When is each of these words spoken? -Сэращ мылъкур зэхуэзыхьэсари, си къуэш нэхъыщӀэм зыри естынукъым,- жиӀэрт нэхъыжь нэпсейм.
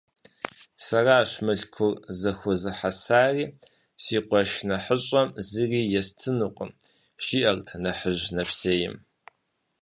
-Сэращ 0.85 1.31
мылъкур 1.45 1.93
зэхуэзыхьэсари, 2.19 3.45
си 4.03 4.17
къуэш 4.27 4.51
нэхъыщӀэм 4.67 5.29
зыри 5.49 5.81
естынукъым,- 6.01 6.71
жиӀэрт 7.25 7.67
нэхъыжь 7.83 8.25
нэпсейм. 8.35 8.95